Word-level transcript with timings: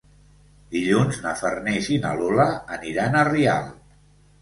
Dilluns 0.75 1.19
na 1.27 1.35
Farners 1.43 1.91
i 1.99 2.01
na 2.07 2.17
Lola 2.25 2.51
aniran 2.81 3.23
a 3.25 3.27
Rialp. 3.33 3.73